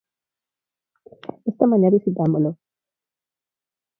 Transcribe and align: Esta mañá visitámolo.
Esta 1.49 1.69
mañá 1.71 1.87
visitámolo. 1.97 2.51